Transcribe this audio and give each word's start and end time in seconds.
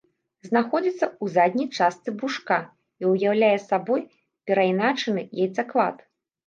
Знаходзіцца 0.47 1.05
ў 1.07 1.25
задняй 1.35 1.67
частцы 1.77 2.09
брушка 2.21 2.57
і 3.05 3.13
ўяўляе 3.13 3.53
сабой 3.69 4.01
перайначаны 4.51 5.21
яйцаклад. 5.47 5.97